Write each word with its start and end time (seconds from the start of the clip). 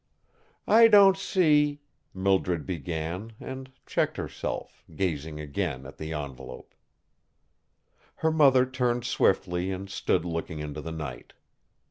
"I 0.65 0.87
don't 0.87 1.15
see" 1.15 1.81
Mildred 2.15 2.65
began, 2.65 3.33
and 3.39 3.71
checked 3.85 4.17
herself, 4.17 4.83
gazing 4.95 5.39
again 5.39 5.85
at 5.85 5.97
the 5.99 6.11
envelope. 6.11 6.73
Her 8.15 8.31
mother 8.31 8.65
turned 8.65 9.05
swiftly 9.05 9.69
and 9.71 9.91
stood 9.91 10.25
looking 10.25 10.57
into 10.57 10.81
the 10.81 10.91
night. 10.91 11.33